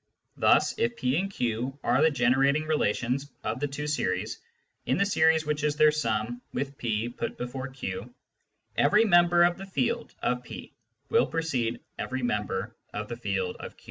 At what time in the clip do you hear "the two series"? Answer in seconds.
3.59-4.39